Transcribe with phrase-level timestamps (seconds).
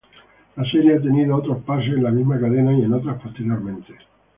[0.55, 3.93] La serie ha tenido otros pases en la misma cadena y en otras posteriormente.